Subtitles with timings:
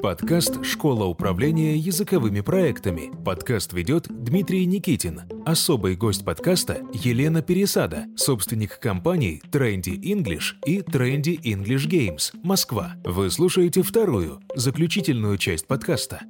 [0.00, 3.10] Подкаст «Школа управления языковыми проектами».
[3.24, 5.22] Подкаст ведет Дмитрий Никитин.
[5.44, 12.92] Особый гость подкаста– Елена Пересада, собственник компаний Trendy English и Trendy English Games, Москва.
[13.04, 16.20] Вы слушаете вторую, заключительную часть подкаста.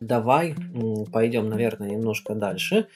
[0.00, 0.54] Давай
[1.12, 2.88] пойдем, наверное, немножко дальше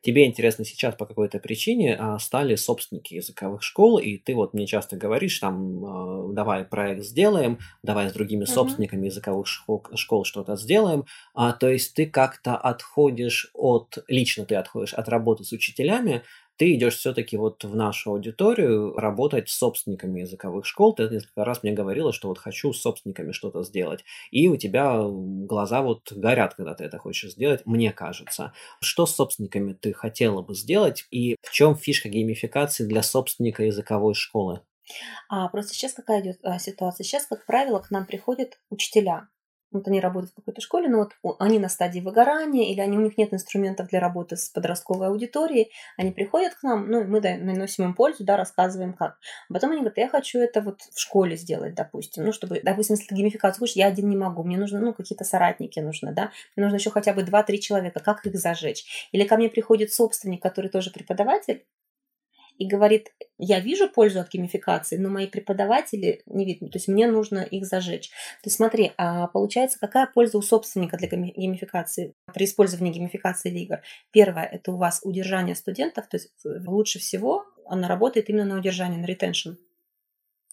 [0.00, 4.66] тебе интересно сейчас по какой-то причине а, стали собственники языковых школ, и ты вот мне
[4.66, 8.46] часто говоришь, там, а, давай проект сделаем, давай с другими uh-huh.
[8.46, 14.54] собственниками языковых школ, школ что-то сделаем, а, то есть ты как-то отходишь от, лично ты
[14.54, 16.22] отходишь от работы с учителями,
[16.58, 20.92] ты идешь все-таки вот в нашу аудиторию работать с собственниками языковых школ.
[20.92, 24.04] Ты несколько раз мне говорила, что вот хочу с собственниками что-то сделать.
[24.32, 28.52] И у тебя глаза вот горят, когда ты это хочешь сделать, мне кажется.
[28.80, 34.14] Что с собственниками ты хотела бы сделать и в чем фишка геймификации для собственника языковой
[34.14, 34.60] школы?
[35.28, 37.04] А, просто сейчас какая идет а, ситуация?
[37.04, 39.28] Сейчас, как правило, к нам приходят учителя
[39.70, 43.00] вот они работают в какой-то школе, но вот они на стадии выгорания, или они, у
[43.00, 47.84] них нет инструментов для работы с подростковой аудиторией, они приходят к нам, ну, мы наносим
[47.84, 49.18] им пользу, да, рассказываем как.
[49.48, 52.96] А потом они говорят, я хочу это вот в школе сделать, допустим, ну, чтобы, допустим,
[52.96, 56.64] если геймификацию хочешь, я один не могу, мне нужно, ну, какие-то соратники нужны, да, мне
[56.64, 59.08] нужно еще хотя бы 2-3 человека, как их зажечь.
[59.12, 61.64] Или ко мне приходит собственник, который тоже преподаватель,
[62.58, 67.06] и говорит, я вижу пользу от геймификации, но мои преподаватели не видят, то есть мне
[67.06, 68.10] нужно их зажечь.
[68.42, 73.60] То есть смотри, а получается, какая польза у собственника для геймификации при использовании геймификации или
[73.60, 73.78] игр?
[74.10, 78.98] Первое, это у вас удержание студентов, то есть лучше всего она работает именно на удержание,
[78.98, 79.50] на ретеншн.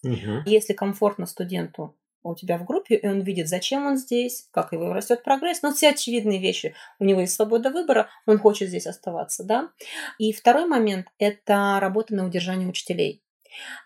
[0.04, 0.42] Угу.
[0.46, 1.96] Если комфортно студенту
[2.30, 5.72] у тебя в группе, и он видит, зачем он здесь, как его растет прогресс, ну,
[5.72, 6.74] все очевидные вещи.
[6.98, 9.70] У него есть свобода выбора, он хочет здесь оставаться, да.
[10.18, 13.22] И второй момент– это работа на удержание учителей.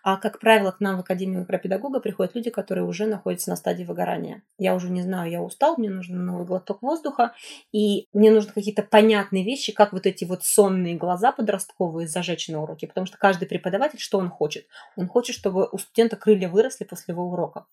[0.03, 3.83] А, как правило, к нам в Академию педагога приходят люди, которые уже находятся на стадии
[3.83, 4.43] выгорания.
[4.57, 7.33] Я уже не знаю, я устал, мне нужен новый глоток воздуха,
[7.71, 12.61] и мне нужны какие-то понятные вещи, как вот эти вот сонные глаза подростковые зажечь на
[12.61, 14.65] уроке, потому что каждый преподаватель, что он хочет?
[14.95, 17.65] Он хочет, чтобы у студента крылья выросли после его урока.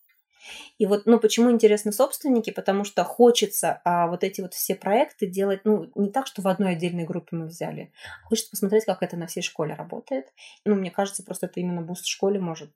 [0.77, 2.49] И вот, ну, почему интересны собственники?
[2.49, 6.47] Потому что хочется а, вот эти вот все проекты делать, ну, не так, что в
[6.47, 7.91] одной отдельной группе мы взяли.
[8.23, 10.27] Хочется посмотреть, как это на всей школе работает.
[10.65, 12.71] Ну, мне кажется, просто это именно boost в школе может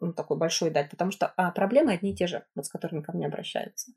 [0.00, 3.02] ну, такой большой дать, потому что а, проблемы одни и те же, вот с которыми
[3.02, 3.92] ко мне обращаются.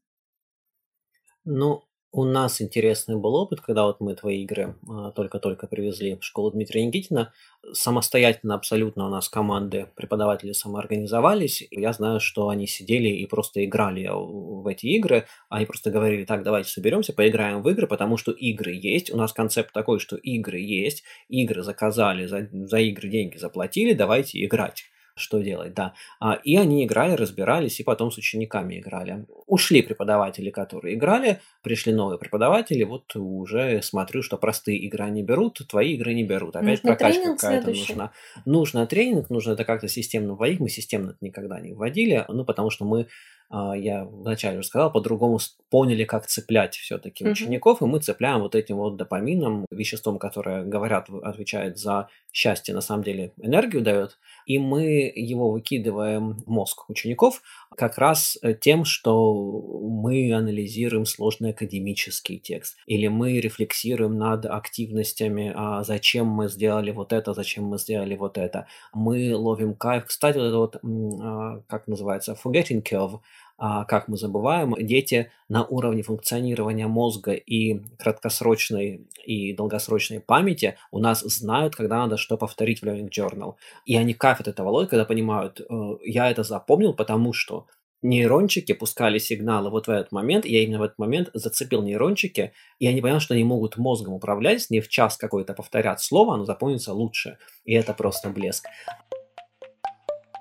[1.43, 1.85] Ну,
[2.17, 6.49] у нас интересный был опыт, когда вот мы твои игры а, только-только привезли в школу
[6.49, 7.31] Дмитрия Никитина.
[7.73, 11.67] Самостоятельно абсолютно у нас команды преподаватели самоорганизовались.
[11.69, 15.27] Я знаю, что они сидели и просто играли в эти игры.
[15.49, 19.13] Они просто говорили, так, давайте соберемся, поиграем в игры, потому что игры есть.
[19.13, 21.03] У нас концепт такой, что игры есть.
[21.29, 24.85] Игры заказали, за, за игры деньги заплатили, давайте играть
[25.17, 25.93] что делать, да.
[26.19, 29.25] А, и они играли, разбирались, и потом с учениками играли.
[29.45, 35.61] Ушли преподаватели, которые играли, пришли новые преподаватели, вот уже смотрю, что простые игры не берут,
[35.67, 36.55] твои игры не берут.
[36.55, 38.11] Опять нужно прокачка какая-то нужна.
[38.45, 40.59] Нужно тренинг, нужно это как-то системно вводить.
[40.59, 43.07] Мы системно это никогда не вводили, ну, потому что мы
[43.49, 45.39] а, я вначале уже сказал, по-другому
[45.69, 47.31] поняли, как цеплять все-таки mm-hmm.
[47.31, 52.81] учеников, и мы цепляем вот этим вот допамином, веществом, которое, говорят, отвечает за счастье, на
[52.81, 57.41] самом деле энергию дает, и мы его выкидываем в мозг учеников
[57.75, 59.33] как раз э, тем, что
[59.81, 67.13] мы анализируем сложный академический текст, или мы рефлексируем над активностями, а зачем мы сделали вот
[67.13, 68.67] это, зачем мы сделали вот это.
[68.93, 70.05] Мы ловим кайф.
[70.05, 70.79] Кстати, вот это вот,
[71.21, 73.19] а, как называется, forgetting curve,
[73.57, 80.99] а, как мы забываем, дети на уровне функционирования мозга и краткосрочной и долгосрочной памяти у
[80.99, 83.55] нас знают, когда надо что повторить в Learning Journal.
[83.85, 85.65] И они кайф от этого ловят, когда понимают, э,
[86.03, 87.65] я это запомнил, потому что
[88.03, 92.87] нейрончики пускали сигналы вот в этот момент, я именно в этот момент зацепил нейрончики, и
[92.87, 96.45] они поняли, что они могут мозгом управлять, с ней в час какой-то повторят слово, оно
[96.45, 97.37] запомнится лучше.
[97.65, 98.67] И это просто блеск.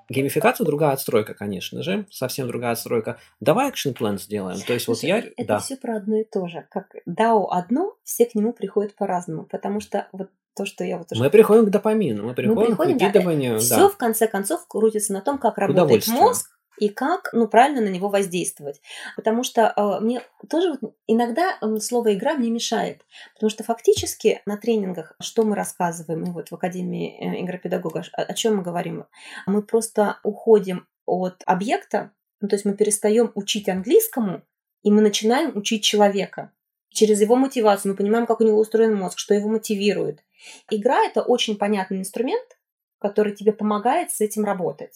[0.09, 3.19] Геймификация другая отстройка, конечно же, совсем другая отстройка.
[3.39, 4.59] Давай экшен план сделаем.
[4.61, 5.31] То есть Слушай, вот я...
[5.37, 5.59] Это да.
[5.59, 6.65] все про одно и то же.
[6.69, 9.43] Как DAO одно, все к нему приходят по-разному.
[9.43, 11.21] Потому что вот то, что я вот уже...
[11.21, 13.53] Мы приходим к допамину, мы приходим, мы приходим к выкидыванию.
[13.53, 13.89] Да, все да.
[13.89, 18.09] в конце концов крутится на том, как работает мозг, и как ну, правильно на него
[18.09, 18.81] воздействовать.
[19.15, 23.01] Потому что э, мне тоже вот иногда слово «игра» мне мешает.
[23.33, 28.21] Потому что фактически на тренингах, что мы рассказываем, и вот в Академии э, игропедагога, о,
[28.23, 29.05] о чем мы говорим,
[29.45, 34.43] мы просто уходим от объекта, ну, то есть мы перестаем учить английскому,
[34.83, 36.51] и мы начинаем учить человека.
[36.89, 40.23] Через его мотивацию мы понимаем, как у него устроен мозг, что его мотивирует.
[40.69, 42.57] Игра– это очень понятный инструмент,
[42.99, 44.93] который тебе помогает с этим работать.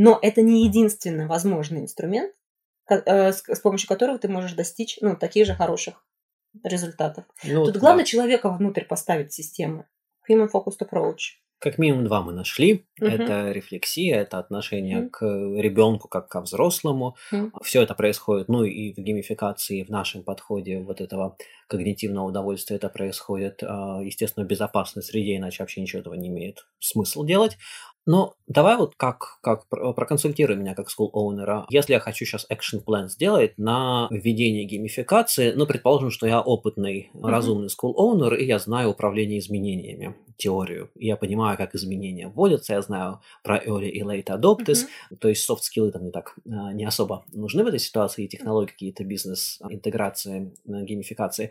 [0.00, 2.32] Но это не единственный возможный инструмент,
[2.88, 6.06] э, с помощью которого ты можешь достичь ну, таких же хороших
[6.62, 7.24] результатов.
[7.42, 8.08] Ну, Тут главное да.
[8.08, 9.86] человека внутрь поставить системы.
[10.30, 11.40] Human Focused Approach.
[11.58, 12.86] Как минимум два мы нашли.
[13.00, 13.10] Угу.
[13.10, 15.10] Это рефлексия, это отношение угу.
[15.10, 17.16] к ребенку как ко взрослому.
[17.32, 17.64] Угу.
[17.64, 21.36] Все это происходит, ну и в геймификации, в нашем подходе вот этого
[21.66, 26.68] когнитивного удовольствия это происходит, а, естественно, в безопасной среде, иначе вообще ничего этого не имеет
[26.78, 27.58] смысл делать.
[28.08, 31.66] Но давай вот как, как проконсультируй меня как school оунера.
[31.68, 37.10] Если я хочу сейчас action plan сделать на введение геймификации, ну, предположим, что я опытный,
[37.12, 37.28] mm-hmm.
[37.28, 40.90] разумный school owner, и я знаю управление изменениями, теорию.
[40.94, 45.16] И я понимаю, как изменения вводятся, я знаю про early и late adopters, mm-hmm.
[45.20, 48.70] то есть soft-скиллы там не так, а, не особо нужны в этой ситуации, и технологии
[48.70, 51.50] какие-то бизнес-интеграции, геймификации.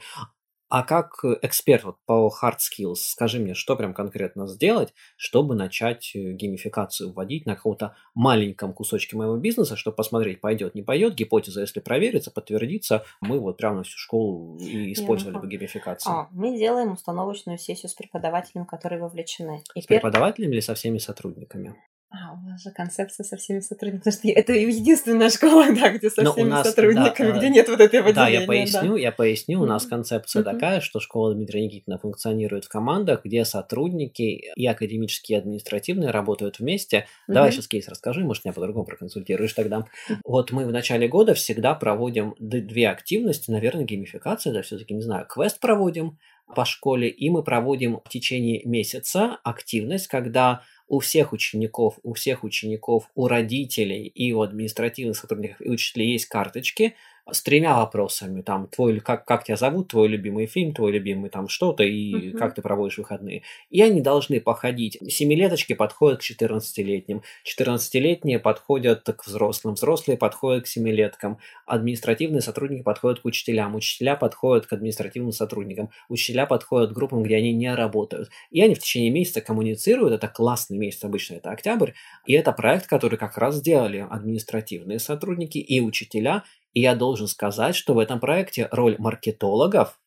[0.69, 6.11] А как эксперт вот, по hard skills, скажи мне, что прям конкретно сделать, чтобы начать
[6.13, 11.61] э, геймификацию вводить на каком-то маленьком кусочке моего бизнеса, чтобы посмотреть, пойдет, не пойдет, гипотеза,
[11.61, 16.13] если проверится, подтвердится, мы вот прямо на всю школу и использовали бы геймификацию.
[16.13, 19.63] А, мы делаем установочную сессию с преподавателем, которые вовлечены.
[19.73, 19.99] И с пер...
[19.99, 21.75] преподавателем или со всеми сотрудниками?
[22.09, 23.99] А, у вас же концепция со всеми сотрудниками.
[23.99, 27.67] Потому что это единственная школа, да, где со Но всеми нас, сотрудниками, да, где нет
[27.67, 28.99] вот этого Да, я поясню, да.
[28.99, 29.61] я поясню.
[29.61, 30.45] У нас концепция mm-hmm.
[30.45, 36.59] такая, что школа Дмитрия Никитина функционирует в командах, где сотрудники и академические, и административные работают
[36.59, 37.07] вместе.
[37.27, 37.33] Mm-hmm.
[37.33, 39.79] Давай сейчас кейс расскажи, может, меня по-другому проконсультируешь тогда.
[39.79, 40.15] Mm-hmm.
[40.23, 45.25] Вот мы в начале года всегда проводим две активности, наверное, геймификация, да, все-таки, не знаю,
[45.27, 46.17] квест проводим
[46.55, 52.43] по школе, и мы проводим в течение месяца активность, когда у всех учеников, у всех
[52.43, 56.95] учеников, у родителей и у административных сотрудников и учителей есть карточки,
[57.31, 61.47] с тремя вопросами, там, твой, как, как тебя зовут, твой любимый фильм, твой любимый там
[61.47, 62.37] что-то, и uh-huh.
[62.37, 63.43] как ты проводишь выходные.
[63.69, 64.97] И они должны походить.
[65.09, 73.19] Семилеточки подходят к 14-летним, 14-летние подходят к взрослым, взрослые подходят к семилеткам, административные сотрудники подходят
[73.19, 78.29] к учителям, учителя подходят к административным сотрудникам, учителя подходят к группам, где они не работают.
[78.51, 81.91] И они в течение месяца коммуницируют, это классный месяц, обычно это октябрь,
[82.25, 87.75] и это проект, который как раз сделали административные сотрудники и учителя, и я должен сказать,
[87.75, 89.99] что в этом проекте роль маркетологов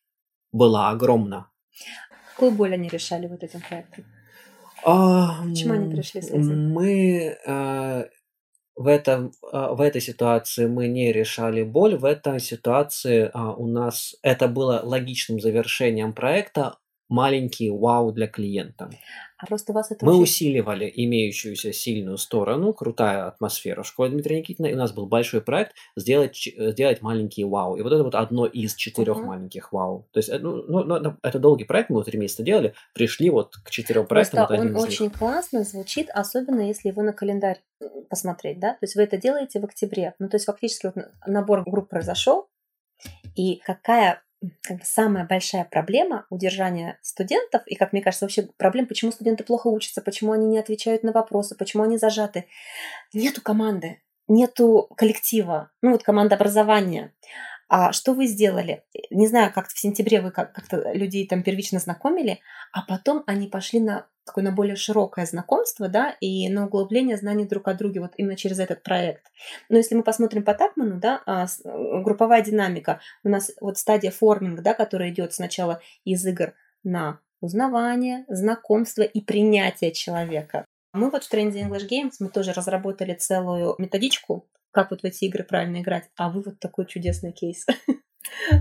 [0.51, 1.49] была огромна.
[2.33, 4.05] Какую боль они решали вот этим проектом?
[4.83, 6.71] А, Почему они пришли с этим?
[6.71, 8.05] Мы э,
[8.75, 11.97] в, этом, э, в этой ситуации мы не решали боль.
[11.97, 16.77] В этой ситуации э, у нас это было логичным завершением проекта
[17.11, 18.89] маленький вау для клиента.
[19.37, 20.23] А просто вас это Мы очень...
[20.23, 25.41] усиливали имеющуюся сильную сторону, крутая атмосфера в школе Дмитрия Никитина, и у нас был большой
[25.41, 27.75] проект сделать, сделать маленький вау.
[27.75, 29.25] И вот это вот одно из четырех uh-huh.
[29.25, 30.07] маленьких вау.
[30.11, 33.29] То есть э, ну, ну, ну, это долгий проект, мы вот три месяца делали, пришли
[33.29, 34.45] вот к четырем проектам.
[34.45, 35.17] Просто вот он очень них.
[35.17, 37.61] классно звучит, особенно если его на календарь
[38.09, 38.73] посмотреть, да?
[38.73, 40.13] То есть вы это делаете в октябре.
[40.19, 42.47] Ну, то есть фактически вот набор групп произошел,
[43.35, 44.21] и какая
[44.63, 49.43] как бы самая большая проблема удержания студентов, и, как мне кажется, вообще проблем, почему студенты
[49.43, 52.45] плохо учатся, почему они не отвечают на вопросы, почему они зажаты.
[53.13, 57.13] Нету команды, нету коллектива, ну вот команда образования.
[57.73, 58.83] А что вы сделали?
[59.11, 62.41] Не знаю, как в сентябре вы как-то людей там первично знакомили,
[62.73, 67.45] а потом они пошли на такое на более широкое знакомство, да, и на углубление знаний
[67.45, 69.23] друг о друге вот именно через этот проект.
[69.69, 74.11] Но если мы посмотрим по Такману, да, а, э, групповая динамика, у нас вот стадия
[74.11, 80.65] форминг, да, которая идет сначала из игр на узнавание, знакомство и принятие человека.
[80.91, 85.25] Мы вот в Trendy English Games мы тоже разработали целую методичку, как вот в эти
[85.25, 87.65] игры правильно играть, а вы вот такой чудесный кейс.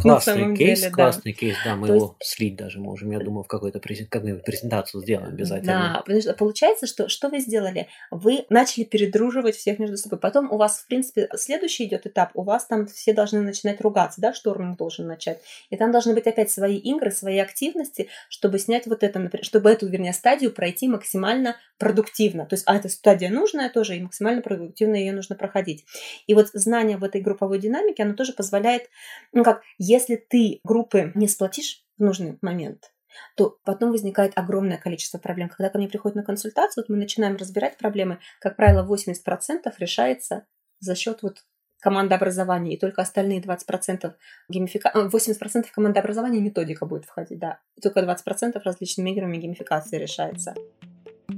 [0.02, 1.38] Классный кейс, деле, классный да.
[1.38, 2.32] кейс, да, мы То его есть...
[2.32, 4.10] слить даже можем, я думаю, в какой-то презент...
[4.10, 5.92] презентацию сделаем обязательно.
[5.94, 7.88] Да, потому что получается, что что вы сделали?
[8.10, 12.42] Вы начали передруживать всех между собой, потом у вас, в принципе, следующий идет этап, у
[12.42, 16.50] вас там все должны начинать ругаться, да, шторминг должен начать, и там должны быть опять
[16.50, 21.56] свои игры, свои активности, чтобы снять вот это, например, чтобы эту, вернее, стадию пройти максимально
[21.78, 25.84] продуктивно, то есть, а эта стадия нужная тоже, и максимально продуктивно ее нужно проходить.
[26.26, 28.88] И вот знание в этой групповой динамике, оно тоже позволяет,
[29.32, 32.92] ну как, если ты группы не сплотишь в нужный момент,
[33.36, 35.48] то потом возникает огромное количество проблем.
[35.48, 40.46] Когда ко мне приходят на консультацию, вот мы начинаем разбирать проблемы, как правило, 80% решается
[40.80, 41.44] за счет вот
[41.80, 44.12] командообразования, и только остальные 20%
[44.48, 44.92] геймифика...
[44.94, 47.58] 80% командообразования методика будет входить, да.
[47.76, 50.54] И только 20% различными играми геймификации решается.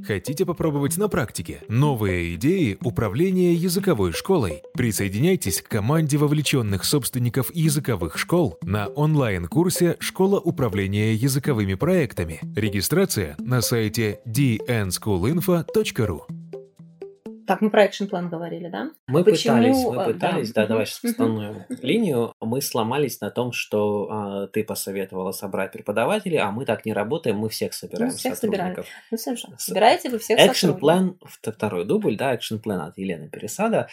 [0.06, 4.62] Хотите попробовать на практике новые идеи управления языковой школой?
[4.75, 12.40] Присоединяйтесь к команде вовлеченных собственников языковых школ на онлайн-курсе «Школа управления языковыми проектами».
[12.56, 16.41] Регистрация на сайте dnschoolinfo.ru
[17.46, 18.90] Так, мы про экшн план говорили, да?
[19.06, 20.04] Мы Почему, пытались, мы э, да.
[20.04, 20.68] пытались, да, Мгм.
[20.68, 22.32] давай сейчас восстановим линию.
[22.40, 27.38] Мы сломались на том, что а, ты посоветовала собрать преподавателей, а мы так не работаем,
[27.38, 28.70] мы всех собираем Ну, всех собираем.
[28.76, 28.94] сотрудников.
[29.11, 30.80] Ну, Саша, С- собираете вы всех сотрудников?
[30.80, 33.88] план, второй дубль, да, экшн план от Елены Пересада.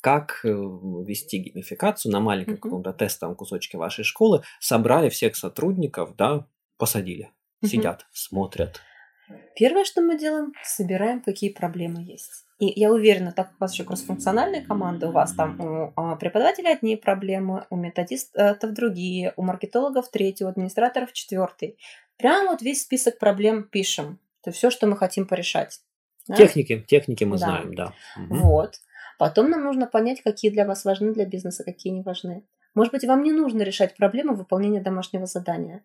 [0.00, 2.62] Как э, вести геймификацию на маленьком Мгм.
[2.62, 4.42] каком-то тестовом кусочке вашей школы.
[4.60, 6.46] Собрали всех сотрудников, да,
[6.78, 7.30] посадили.
[7.62, 7.68] Мгм.
[7.70, 8.80] Сидят, смотрят.
[9.56, 12.44] Первое, что мы делаем, собираем, какие проблемы есть.
[12.58, 16.16] И я уверена, так как у вас еще кроссфункциональная команда, у вас там у а,
[16.16, 21.78] преподавателей одни проблемы, у методистов другие, у маркетологов третий, у администраторов четвертый.
[22.16, 24.18] Прям вот весь список проблем пишем.
[24.42, 25.80] То есть все, что мы хотим порешать.
[26.26, 26.34] Да?
[26.34, 27.46] Техники, техники мы Да.
[27.46, 27.92] знаем, да.
[28.16, 28.40] Мгм.
[28.40, 28.80] Вот.
[29.18, 32.44] Потом нам нужно понять, какие для вас важны для бизнеса, какие не важны.
[32.74, 35.84] Может быть, вам не нужно решать проблему выполнения домашнего задания.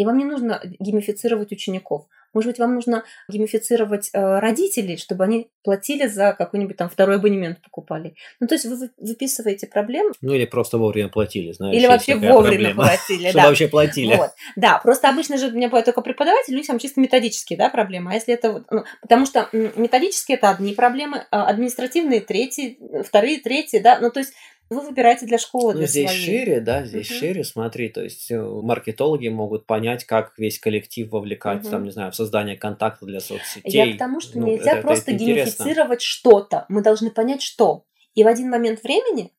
[0.00, 2.06] И вам не нужно геймифицировать учеников.
[2.32, 7.60] Может быть, вам нужно геймифицировать э, родителей, чтобы они платили за какой-нибудь там второй абонемент
[7.60, 8.14] покупали.
[8.40, 11.76] Ну, то есть вы вы- выписываете проблемы Ну или просто вовремя платили, знаешь.
[11.76, 12.82] или вообще вовремя проблема.
[12.84, 13.32] платили.
[13.32, 13.46] Да.
[13.48, 14.14] вообще платили.
[14.16, 14.30] Вот.
[14.56, 18.12] Да, просто обычно же у меня бывает только преподаватель, люди там чисто методические, да, проблемы.
[18.12, 23.38] А если это вот, ну, потому что методические это одни проблемы, а административные третьи, вторые
[23.40, 24.32] третьи, да, ну то есть
[24.70, 26.24] вы выбираете для школы, Ну, для здесь своей.
[26.24, 27.18] шире, да, здесь Мгм.
[27.18, 31.70] шире, смотри, то есть э, маркетологи могут понять, как весь коллектив вовлекать, Мгм.
[31.70, 33.70] там, не знаю, в создание контакта для соцсетей.
[33.72, 35.26] Я к тому, что Ну, нельзя это- это просто интересно.
[35.64, 36.66] геймифицировать что-то.
[36.68, 37.84] Мы должны понять, что.
[38.14, 39.32] И в один момент времени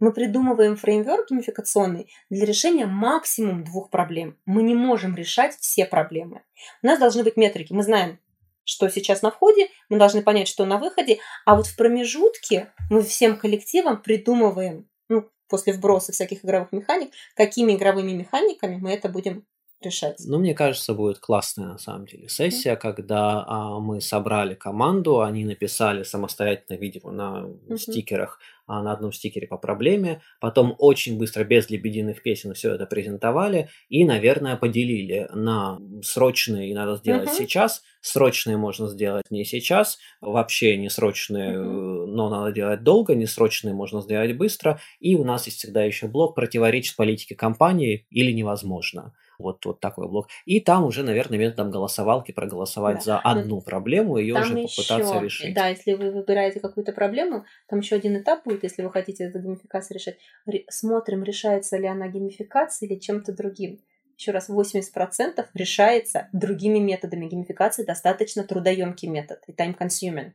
[0.00, 4.36] мы придумываем фреймворк геймификационный для решения максимум двух проблем.
[4.46, 6.42] Мы не можем решать все проблемы.
[6.82, 7.72] У нас должны быть метрики.
[7.72, 8.18] Мы знаем,
[8.64, 13.02] что сейчас на входе, мы должны понять, что на выходе, а вот в промежутке мы
[13.02, 19.46] всем коллективом придумываем, ну, после вброса всяких игровых механик, какими игровыми механиками мы это будем
[19.84, 20.16] решать.
[20.26, 25.44] Ну, мне кажется, будет классная на самом деле сессия, когда а, мы собрали команду, они
[25.44, 27.76] написали самостоятельно, видимо, на Мгм.
[27.78, 32.86] стикерах, а, на одном стикере по проблеме, потом очень быстро, без лебединых песен, все это
[32.86, 37.36] презентовали и, наверное, поделили на срочные и надо сделать Мгм.
[37.36, 42.04] сейчас, срочные можно сделать не сейчас, вообще не срочные, Мгм.
[42.04, 46.06] э, но надо делать долго, несрочные можно сделать быстро, и у нас есть всегда еще
[46.06, 49.12] блок противоречит политике компании или невозможно.
[49.42, 50.28] Вот, вот такой блок.
[50.46, 53.02] И там уже, наверное, методом голосовалки проголосовать Да.
[53.02, 55.54] за Ну, одну проблему и ее уже попытаться еще, решить.
[55.54, 59.40] да, если вы выбираете какую-то проблему, там еще один этап будет, если вы хотите эту
[59.40, 60.16] геймификацию решать.
[60.46, 63.80] Ре- смотрим, решается ли она геймификацией или чем-то другим.
[64.16, 67.26] Еще раз, 80% решается другими методами.
[67.26, 70.32] Геймификация достаточно трудоемкий метод и time-consuming.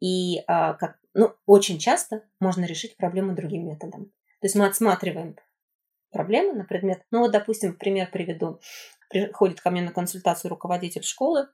[0.00, 4.06] И а, как, ну, очень часто можно решить проблему другим методом.
[4.40, 5.36] То есть мы отсматриваем
[6.14, 7.02] проблемы на предмет.
[7.10, 8.60] Ну вот, допустим, пример приведу.
[9.10, 11.48] Приходит ко мне на консультацию руководитель школы,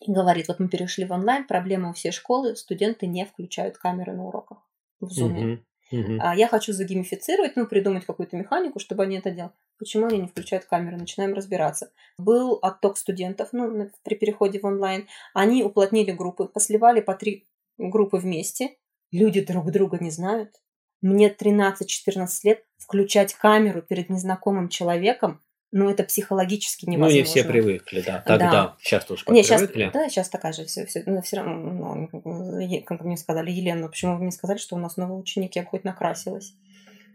[0.00, 4.12] и говорит, вот мы перешли в онлайн, проблема у всей школы, студенты не включают камеры
[4.12, 4.58] на уроках
[5.00, 5.60] в Zoom.
[5.90, 6.20] Мгм.
[6.22, 9.52] А я хочу загеймифицировать, ну, придумать какую-то механику, чтобы они это делали.
[9.76, 10.96] Почему они не включают камеры?
[10.96, 11.90] Начинаем разбираться.
[12.16, 15.08] Был отток студентов, ну, при переходе в онлайн.
[15.34, 18.76] Они уплотнили группы, посливали по три группы вместе.
[19.10, 20.54] Люди друг друга не знают.
[21.02, 25.40] Мне 13-14 лет включать камеру перед незнакомым человеком,
[25.72, 27.16] ну, это психологически Ну, невозможно.
[27.18, 28.22] не все привыкли, да.
[28.26, 28.76] Тогда, Да.
[28.80, 29.90] сейчас тоже Не, сейчас, привыкли.
[29.94, 34.16] да, сейчас такая же все, все, но все равно, ну, как мне сказали, Елена, почему
[34.16, 36.54] вы мне сказали, что у нас новый ученик, я бы хоть накрасилась.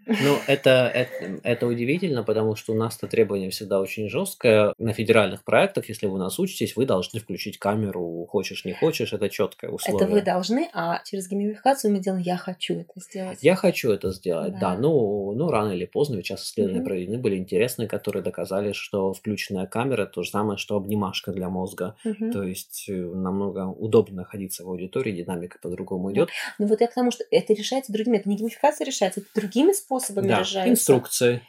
[0.06, 4.74] Ну, это, это, это удивительно, потому что у нас-то требование всегда очень жесткое.
[4.78, 9.30] На федеральных проектах, если вы нас учитесь, вы должны включить камеру, хочешь, не хочешь, это
[9.30, 10.06] четкое условие.
[10.06, 13.40] Это вы должны, а через геймификацию мы делаем «я хочу это сделать».
[13.42, 14.76] Я хочу это сделать, да.
[14.76, 14.78] Да.
[14.78, 16.88] Ну, ну, рано или поздно, ведь сейчас исследования Мгм.
[16.88, 21.96] проведены, были интересные, которые доказали, что включенная камера то же самое, что обнимашка для мозга.
[22.04, 22.32] Мгм.
[22.32, 26.30] То есть э, намного удобнее находиться в аудитории, динамика по-другому идет.
[26.60, 29.72] Ну вот я к тому, что это решается другими, это не геймификация решается, это другими
[29.72, 30.70] способами Да, решается.
[30.72, 31.42] инструкции.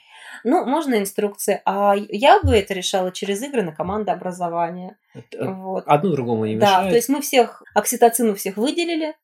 [0.44, 4.96] Ну, можно инструкции, а я бы это решала через игры на командообразование.
[5.14, 5.84] Это- Вот.
[5.86, 6.90] Одно другому не Да, мешает.
[6.90, 9.14] то есть мы всех, окситоцин у всех выделили,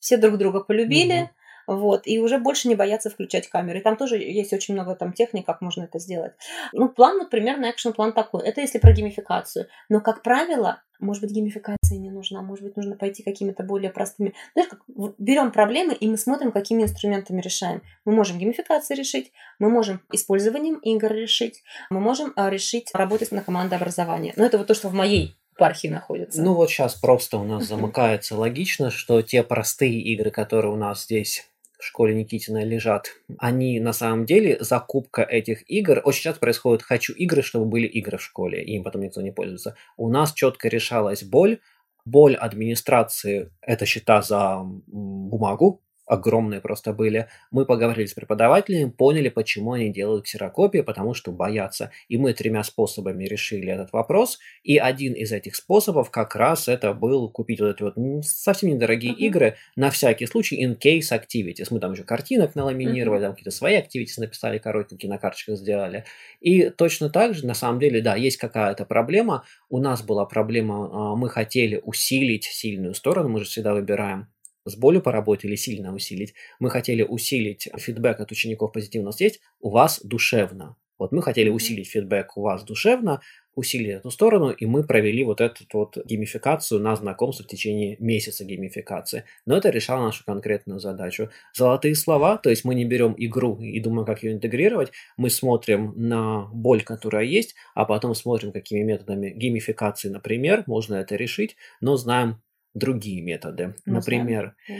[0.00, 1.30] все друг друга полюбили,
[1.76, 3.78] вот, и уже больше не боятся включать камеры.
[3.78, 6.32] И там тоже есть очень много там техник, как можно это сделать.
[6.72, 8.42] Ну, план, вот примерно экшн-план такой.
[8.44, 9.66] Это если про геймификацию.
[9.88, 14.34] Но, как правило, может быть, геймификация не нужна, может быть, нужно пойти какими-то более простыми.
[14.54, 14.82] Знаешь, как
[15.18, 17.82] берем проблемы, и мы смотрим, какими инструментами решаем.
[18.04, 23.42] Мы можем геймификацией решить, мы можем использованием игр решить, мы можем а, решить работать на
[23.42, 24.34] командообразование.
[24.36, 26.42] Но это вот то, что в моей епархии находится.
[26.42, 31.04] Ну вот сейчас просто у нас замыкается логично, что те простые игры, которые у нас
[31.04, 31.49] здесь
[31.80, 33.08] в школе Никитина лежат,
[33.38, 36.00] они на самом деле закупка этих игр.
[36.04, 39.32] Очень часто происходит «хочу игры, чтобы были игры в школе», и им потом никто не
[39.32, 39.76] пользуется.
[39.96, 41.58] У нас четко решалась боль,
[42.04, 47.28] Боль администрации– это счета за бумагу, огромные просто были.
[47.52, 51.92] Мы поговорили с преподавателями, поняли, почему они делают ксерокопии, потому что боятся.
[52.08, 54.40] И мы тремя способами решили этот вопрос.
[54.64, 57.94] И один из этих способов как раз это был купить вот эти вот
[58.26, 59.26] совсем недорогие uh-huh.
[59.26, 61.68] игры на всякий случай in case activities.
[61.70, 63.26] Мы там еще картинок наламинировали, uh-huh.
[63.26, 66.04] там какие-то свои activities написали, коротенькие на карточках сделали.
[66.40, 69.44] И точно так же, на самом деле, да, есть какая-то проблема.
[69.68, 74.26] У нас была проблема, а, мы хотели усилить сильную сторону, мы же всегда выбираем
[74.70, 76.34] с болью поработать или сильно усилить.
[76.58, 79.08] Мы хотели усилить фидбэк от учеников позитивно.
[79.08, 80.76] У нас есть у вас душевно.
[81.00, 83.22] Вот мы хотели усилить фидбэк у вас душевно,
[83.54, 88.44] усилить эту сторону, и мы провели вот эту вот геймификацию на знакомство в течение месяца
[88.44, 89.24] геймификации.
[89.46, 91.30] Но это решало нашу конкретную задачу.
[91.54, 95.94] Золотые слова, то есть мы не берем игру и думаем, как ее интегрировать, мы смотрим
[95.96, 101.96] на боль, которая есть, а потом смотрим, какими методами геймификации, например, можно это решить, но
[101.96, 102.42] знаем
[102.74, 103.74] другие методы.
[103.84, 104.74] Ну, Например, да.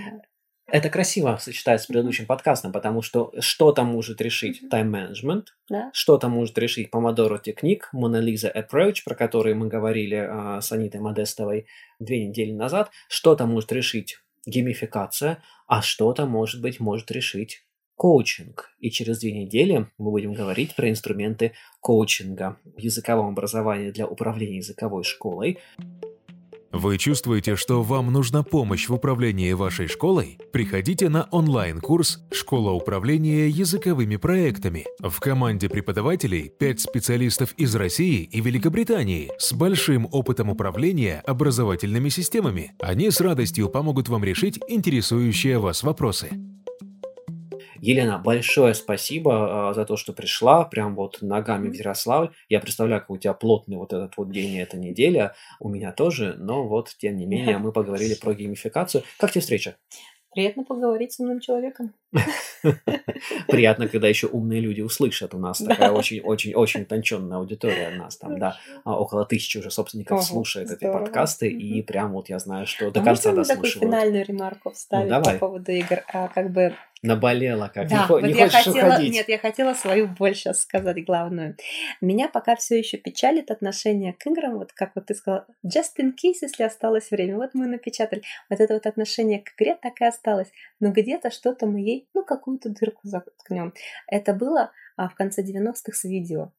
[0.66, 5.90] это красиво сочетается с предыдущим подкастом, потому что что-то может решить тайм-менеджмент, да.
[5.92, 11.66] что-то может решить Technique, Mona Lisa Approach, про который мы говорили а, с Анитой Модестовой
[11.98, 17.64] две недели назад, что-то может решить геймификация, а что-то, может быть, может решить
[18.00, 18.70] коучинг.
[18.78, 24.56] И через две недели мы будем говорить про инструменты коучинга в языковом образовании для управления
[24.56, 25.58] языковой школой.
[26.72, 30.38] Вы чувствуете, что вам нужна помощь в управлении вашей школой?
[30.52, 34.86] Приходите на онлайн-курс «Школа управления языковыми проектами».
[35.00, 42.72] В команде преподавателей 5 специалистов из России и Великобритании с большим опытом управления образовательными системами.
[42.80, 46.30] Они с радостью помогут вам решить интересующие вас вопросы.
[47.80, 52.30] Елена, большое спасибо а, за то, что пришла, прям вот ногами в Ярославль.
[52.48, 55.34] Я представляю, как у тебя плотный вот этот вот день и эта неделя.
[55.58, 59.02] У меня тоже, но вот, тем не менее, мы поговорили про геймификацию.
[59.18, 59.76] Как тебе встреча?
[60.32, 61.92] Приятно поговорить с умным человеком.
[63.48, 65.34] Приятно, когда еще умные люди услышат.
[65.34, 67.90] У нас такая очень-очень-очень утонченная аудитория.
[67.94, 71.48] У нас там, да, а, около тысячи уже собственников слушает эти подкасты.
[71.48, 73.48] И прям вот я знаю, что до а конца дослушивают.
[73.48, 76.04] такую финальную ремарку вставить по поводу игр?
[76.06, 79.12] Как бы Наболела как, да, не, вот не я хочешь хотела, уходить.
[79.12, 81.56] Нет, я хотела свою боль сейчас сказать главную.
[82.02, 86.10] Меня пока все еще печалит отношение к играм, вот как вот ты сказала, just in
[86.10, 87.36] case, если осталось время.
[87.36, 88.22] Вот мы напечатали.
[88.50, 90.52] Вот это вот отношение к игре так и осталось.
[90.78, 93.72] Но где-то что-то мы ей, ну, какую-то дырку заткнем.
[94.06, 96.52] Это было а, в конце 90-х с видео.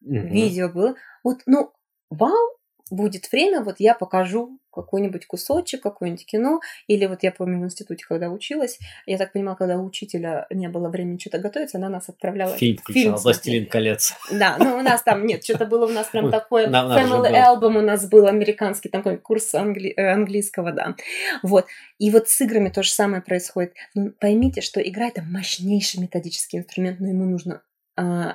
[0.00, 0.14] Угу.
[0.14, 0.94] Видео было.
[1.22, 1.70] Вот, ну,
[2.08, 2.58] вау,
[2.90, 6.60] будет время, вот я покажу какой-нибудь кусочек, какое-нибудь кино.
[6.86, 10.68] Или вот я помню в институте, когда училась, я так понимала, когда у учителя не
[10.68, 12.56] было времени что-то готовиться, она нас отправляла...
[12.56, 14.14] Фильм включала, «Властелин колец».
[14.30, 16.68] Да, ну у нас там, нет, что-то было у нас прям такое...
[16.68, 19.92] Family Album у нас был американский, такой курс англи...
[19.96, 20.96] Э, английского, да.
[21.42, 21.66] Вот.
[21.98, 23.74] И вот с играми то же самое происходит.
[24.20, 27.62] Поймите, что игра— это мощнейший методический инструмент, но ему нужно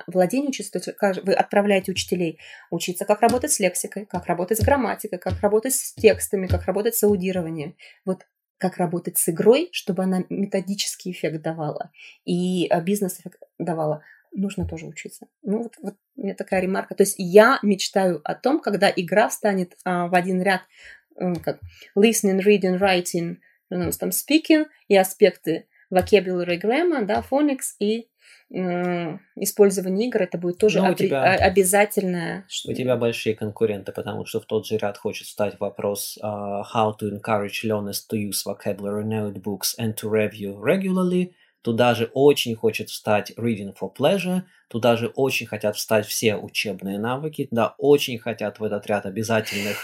[0.06, 2.38] владение учиться, то есть вы отправляете учителей
[2.70, 6.94] учиться, как работать с лексикой, как работать с грамматикой, как работать с текстами, как работать
[6.94, 7.76] с аудированием.
[8.04, 8.26] Вот
[8.58, 11.92] как работать с игрой, чтобы она методический эффект давала
[12.24, 14.02] и а, бизнес-эффект давала,
[14.32, 15.28] нужно тоже учиться.
[15.42, 16.94] Ну, вот, вот у меня такая ремарка.
[16.94, 20.62] То есть я мечтаю о том, когда игра встанет а, в один ряд,
[21.42, 21.60] как
[21.96, 23.36] listening, reading, writing,
[23.70, 28.08] ну, там speaking и аспекты vocabulary grammar, да, phonics и
[28.50, 32.46] использование игр, это будет тоже обри- тебя, обязательное.
[32.66, 36.94] У тебя большие конкуренты, потому что в тот же ряд хочет стать вопрос uh, how
[36.98, 41.34] to encourage learners to use vocabulary notebooks and to review regularly.
[41.62, 46.98] Туда же очень хочет встать reading for pleasure, туда же очень хотят встать все учебные
[46.98, 49.76] навыки, да, очень хотят в этот ряд обязательных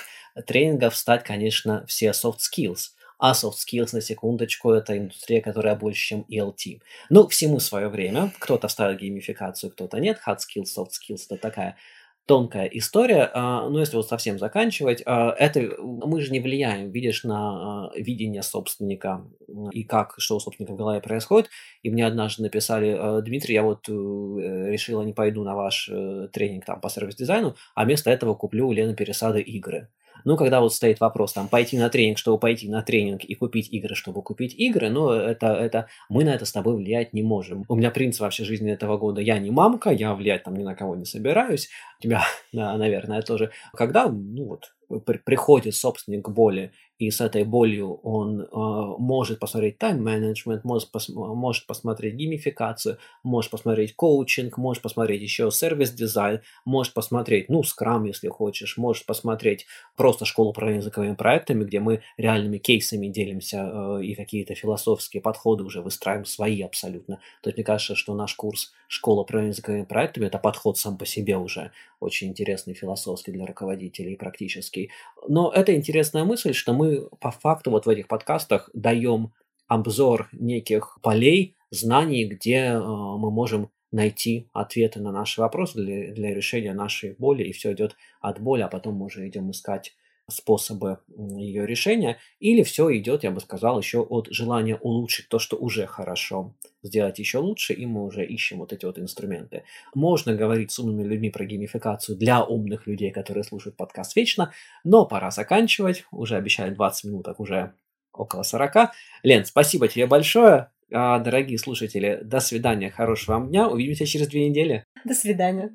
[0.47, 2.93] тренингов встать, конечно, все soft skills.
[3.27, 6.83] А soft skills, на секундочку, это индустрия, которая больше, чем ELT.
[7.09, 8.31] Ну, всему свое время.
[8.39, 10.21] Кто-то ставит геймификацию, кто-то нет.
[10.29, 11.79] Hard skills, soft skills– это такая
[12.27, 17.25] тонкая история, а, но если вот совсем заканчивать, а, это мы же не влияем, видишь,
[17.25, 19.25] на а, видение собственника
[19.73, 21.49] и как, что у собственника в голове происходит.
[21.83, 26.67] И мне однажды написали, Дмитрий, я вот э, решила не пойду на ваш э, тренинг
[26.67, 29.89] там по сервис-дизайну, а вместо этого куплю у Лены Пересады игры.
[30.25, 33.69] Ну, когда вот стоит вопрос, там, пойти на тренинг, чтобы пойти на тренинг и купить
[33.71, 37.65] игры, чтобы купить игры, ну, это, это, мы на это с тобой влиять не можем.
[37.69, 40.75] У меня принцип вообще жизни этого года, я не мамка, я влиять там ни на
[40.75, 41.69] кого не собираюсь.
[41.99, 43.51] У тебя, да, наверное, тоже.
[43.75, 49.79] Когда, ну, вот, приходит собственник к боли, и с этой болью он э, может посмотреть
[49.79, 57.49] тайм-менеджмент, может, пос, может посмотреть геймификацию, может посмотреть коучинг, может посмотреть еще сервис-дизайн, может посмотреть,
[57.49, 63.09] ну, скрам, если хочешь, может посмотреть просто школу управления языковыми проектами, где мы реальными кейсами
[63.09, 67.21] делимся э, и какие-то философские подходы уже выстраиваем свои абсолютно.
[67.43, 71.07] То есть мне кажется, что наш курс «Школа управления языковыми проектами»— это подход сам по
[71.07, 74.84] себе уже очень интересный философский для руководителей и практический.
[75.29, 79.33] Но это интересная мысль, что мы по факту вот в этих подкастах даем
[79.67, 86.35] обзор неких полей знаний, где э, мы можем найти ответы на наши вопросы для, для
[86.35, 89.93] решения нашей боли, и все идет от боли, а потом мы уже идем искать
[90.29, 95.57] способы ее решения, или все идет, я бы сказал, еще от желания улучшить то, что
[95.57, 99.65] уже хорошо, сделать еще лучше, и мы уже ищем вот эти вот инструменты.
[99.95, 105.07] Можно говорить с умными людьми про геймификацию для умных людей, которые слушают подкаст вечно, но
[105.07, 107.75] пора заканчивать, уже обещали 20 минут, так уже
[108.13, 108.93] около 40.
[109.23, 110.71] Лен, спасибо тебе большое.
[110.93, 114.85] А, дорогие слушатели, до свидания, хорошего вам дня, увидимся через две недели.
[115.05, 115.73] До свидания.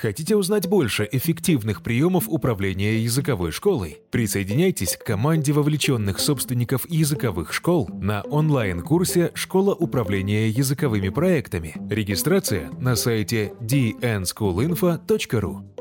[0.00, 4.00] Хотите узнать больше эффективных приемов управления языковой школой?
[4.10, 11.76] Присоединяйтесь к команде вовлеченных собственников языковых школ на онлайн-курсе «Школа управления языковыми проектами».
[11.90, 15.79] Регистрация на сайте dnschoolinfo.ru